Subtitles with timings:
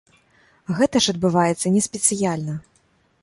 [0.77, 2.57] Гэта ж адбываецца не спецыяльна.